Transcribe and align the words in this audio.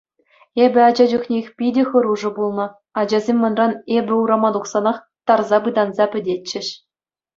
Эпӗ 0.63 0.79
ача 0.89 1.05
чухнех 1.11 1.45
питӗ 1.57 1.83
хӑрушӑ 1.89 2.29
пулнӑ, 2.35 2.65
ачасем 2.99 3.37
манран 3.41 3.73
эпӗ 3.97 4.13
урама 4.21 4.49
тухсанах 4.57 4.97
тарса 5.27 5.57
пытанса 5.67 6.05
пӗтетчӗҫ. 6.17 6.67